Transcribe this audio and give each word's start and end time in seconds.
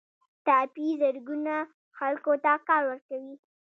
ټاپي 0.45 0.87
زرګونه 1.01 1.55
خلکو 1.97 2.31
ته 2.43 2.53
کار 2.67 2.81
ورکوي 2.89 3.35